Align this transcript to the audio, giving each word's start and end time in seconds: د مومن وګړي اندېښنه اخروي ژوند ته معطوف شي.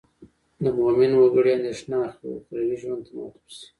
د 0.63 0.65
مومن 0.77 1.11
وګړي 1.15 1.51
اندېښنه 1.57 1.97
اخروي 2.07 2.75
ژوند 2.81 3.01
ته 3.05 3.11
معطوف 3.15 3.45
شي. 3.57 3.65